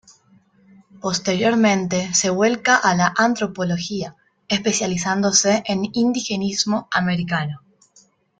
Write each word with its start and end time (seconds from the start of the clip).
Posteriormente 0.99 2.11
se 2.15 2.31
vuelca 2.31 2.75
a 2.75 2.95
la 2.95 3.13
antropología, 3.15 4.15
especializándose 4.47 5.61
en 5.67 5.89
indigenismo 5.93 6.87
americano. 6.91 7.61